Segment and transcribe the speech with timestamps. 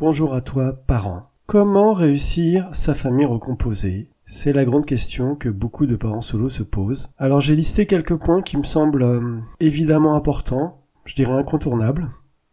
[0.00, 1.32] Bonjour à toi, parent.
[1.46, 4.08] Comment réussir sa famille recomposée?
[4.26, 7.08] C'est la grande question que beaucoup de parents solo se posent.
[7.18, 12.10] Alors j'ai listé quelques points qui me semblent euh, évidemment importants, je dirais incontournables,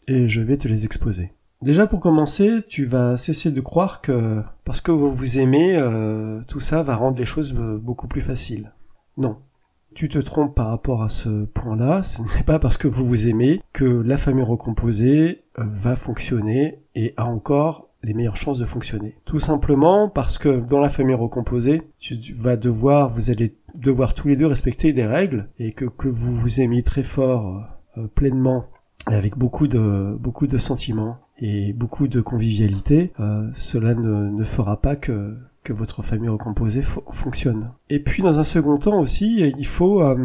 [0.07, 1.33] et je vais te les exposer.
[1.61, 6.41] Déjà pour commencer, tu vas cesser de croire que parce que vous vous aimez, euh,
[6.47, 8.73] tout ça va rendre les choses euh, beaucoup plus faciles.
[9.17, 9.37] Non.
[9.95, 13.29] Tu te trompes par rapport à ce point-là, ce n'est pas parce que vous vous
[13.29, 19.15] aimez que la famille recomposée va fonctionner et a encore les meilleures chances de fonctionner.
[19.23, 24.27] Tout simplement parce que dans la famille recomposée, tu vas devoir, vous allez devoir tous
[24.27, 27.63] les deux respecter des règles et que, vous vous aimiez très fort,
[27.97, 28.65] euh, pleinement,
[29.09, 34.95] et avec beaucoup de, beaucoup sentiments et beaucoup de convivialité, euh, cela ne fera pas
[34.95, 37.71] que, que votre famille recomposée fonctionne.
[37.89, 40.15] Et puis dans un second temps aussi, il faut euh,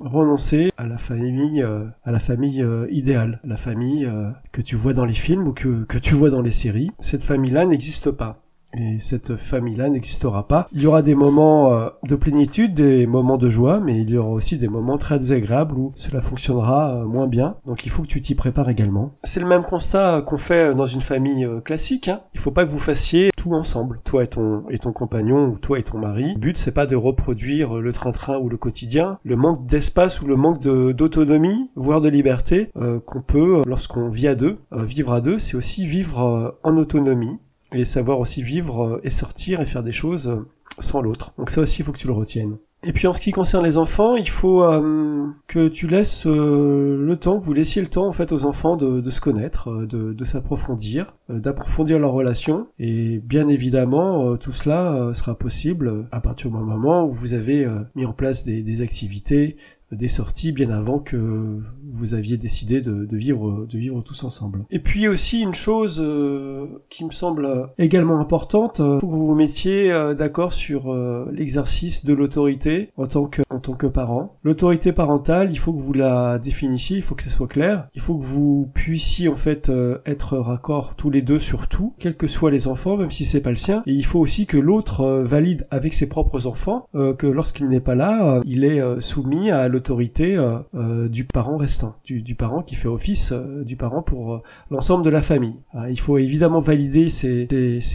[0.00, 4.06] renoncer à la famille, euh, à la famille euh, idéale, la famille
[4.52, 6.90] que tu vois dans les films ou que, que tu vois dans les séries.
[7.00, 8.42] Cette famille-là n'existe pas.
[8.78, 10.68] Et cette famille-là n'existera pas.
[10.72, 14.16] Il y aura des moments euh, de plénitude, des moments de joie, mais il y
[14.16, 17.56] aura aussi des moments très désagréables où cela fonctionnera euh, moins bien.
[17.66, 19.14] Donc il faut que tu t'y prépares également.
[19.24, 22.06] C'est le même constat qu'on fait dans une famille euh, classique.
[22.06, 22.20] Hein.
[22.34, 25.58] Il faut pas que vous fassiez tout ensemble, toi et ton et ton compagnon ou
[25.58, 26.34] toi et ton mari.
[26.34, 30.26] Le but c'est pas de reproduire le train-train ou le quotidien, le manque d'espace ou
[30.26, 32.70] le manque d'autonomie, voire de liberté
[33.06, 34.58] qu'on peut lorsqu'on vit à deux.
[34.72, 37.38] vivre à deux, c'est aussi vivre en autonomie
[37.72, 40.46] et savoir aussi vivre euh, et sortir et faire des choses euh,
[40.80, 41.32] sans l'autre.
[41.38, 42.56] Donc ça aussi, il faut que tu le retiennes.
[42.84, 47.16] Et puis en ce qui concerne les enfants, il faut euh, que tu laisses le
[47.16, 51.16] temps, que vous laissiez le temps en fait aux enfants de, se connaître, de, s'approfondir,
[51.28, 52.68] d'approfondir leurs relations.
[52.78, 58.06] Et bien évidemment, tout cela sera possible à partir du moment où vous avez mis
[58.06, 59.56] en place des activités,
[59.92, 64.64] des sorties bien avant que vous aviez décidé de, vivre de vivre tous ensemble.
[64.70, 69.28] Et puis aussi une chose euh, qui me semble également importante, euh, faut que vous
[69.28, 70.94] vous mettiez euh, d'accord sur
[71.32, 74.36] l'exercice de l'autorité en tant que en tant que parent.
[74.42, 78.00] L'autorité parentale, il faut que vous la définissiez, il faut que ce soit clair, il
[78.00, 79.70] faut que vous puissiez en fait
[80.04, 83.40] être raccord tous les deux sur tout, quels que soient les enfants, même si c'est
[83.40, 83.82] pas le sien.
[83.86, 87.94] Et il faut aussi que l'autre valide avec ses propres enfants que lorsqu'il n'est pas
[87.94, 89.77] là, il est soumis à l'autorité
[90.20, 95.04] euh, euh, du parent restant, du, parent qui fait office euh, du parent pour l'ensemble
[95.04, 95.56] de la famille.
[95.88, 97.46] il faut évidemment valider ces,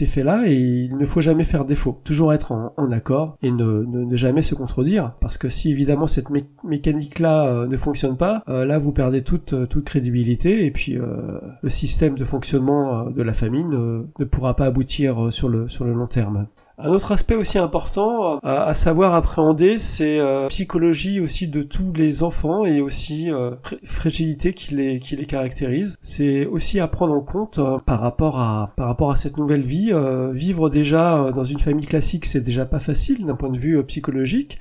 [0.06, 2.00] faits-là et il ne faut jamais faire défaut.
[2.04, 6.28] Toujours être en, accord et ne, jamais se contredire parce que si évidemment cette
[6.62, 13.10] mécanique-là ne fonctionne pas, là vous perdez toute, crédibilité et puis le système de fonctionnement
[13.10, 16.46] de la famille ne, pourra pas aboutir sur le long terme.
[16.76, 21.92] Un autre aspect aussi important euh, à, savoir appréhender, c'est euh, psychologie aussi de tous
[21.92, 23.52] les enfants et aussi euh,
[23.84, 25.96] fragilité qui les qui les caractérise.
[26.02, 29.62] C'est aussi à prendre en compte euh, par rapport à par rapport à cette nouvelle
[29.62, 29.92] vie.
[30.32, 34.58] vivre déjà dans une famille classique, c'est déjà pas facile d'un point de vue psychologique.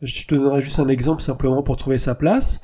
[0.00, 2.60] Je te donnerai juste un exemple simplement pour trouver sa place.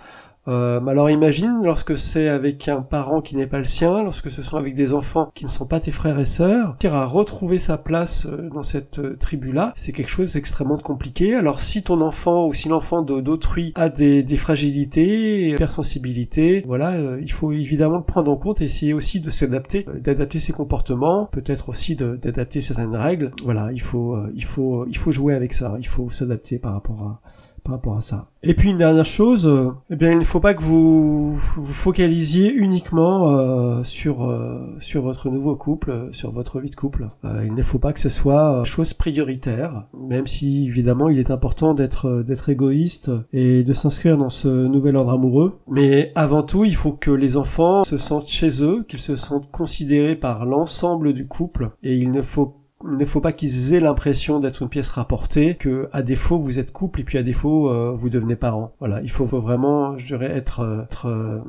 [0.47, 4.43] Euh, alors imagine lorsque c'est avec un parent qui n'est pas le sien, lorsque ce
[4.43, 7.79] sont avec des enfants qui ne sont pas tes frères et sœurs, à retrouver sa
[7.79, 11.35] place euh, dans cette euh, tribu-là, c'est quelque chose d'extrêmement compliqué.
[11.35, 17.19] Alors si ton enfant ou si l'enfant d'autrui a des, des fragilités, hypersensibilités, voilà, euh,
[17.23, 21.27] il faut évidemment le prendre en compte et essayer aussi de s'adapter, d'adapter ses comportements,
[21.27, 23.31] peut-être aussi d'adapter certaines règles.
[23.45, 27.03] Voilà, il faut, il faut, il faut jouer avec ça, il faut s'adapter par rapport
[27.03, 27.21] à
[27.65, 28.29] par rapport à ça.
[28.43, 31.73] Et puis une dernière chose, euh, eh bien il ne faut pas que vous vous
[31.73, 37.09] focalisiez uniquement euh, sur euh, sur votre nouveau couple, sur votre vie de couple.
[37.43, 41.73] il ne faut pas que ce soit chose prioritaire, même si évidemment il est important
[41.73, 45.59] d'être d'être égoïste et de s'inscrire dans ce nouvel ordre amoureux.
[45.67, 49.51] Mais avant tout, il faut que les enfants se sentent chez eux, qu'ils se sentent
[49.51, 54.41] considérés par l'ensemble du couple, et il ne faut ne faut pas qu'ils aient l'impression
[54.41, 57.95] d'être une pièce rapportée, que à défaut vous êtes couple et puis à défaut euh,
[57.97, 58.75] vous devenez parent.
[58.79, 61.41] Voilà, il faut vraiment, je dirais, être, euh, euh,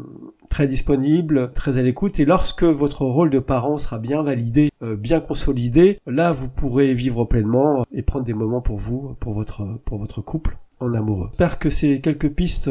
[0.49, 2.19] très disponible, très à l'écoute.
[2.19, 7.25] Et lorsque votre rôle de parent sera bien validé, bien consolidé, là vous pourrez vivre
[7.25, 11.27] pleinement et prendre des moments pour vous, pour votre, pour votre couple en amoureux.
[11.31, 12.69] J'espère que ces quelques pistes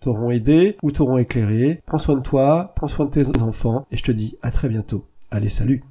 [0.00, 1.82] t'auront aidé ou t'auront éclairé.
[1.86, 4.68] Prends soin de toi, prends soin de tes enfants et je te dis à très
[4.68, 5.06] bientôt.
[5.30, 5.82] Allez, salut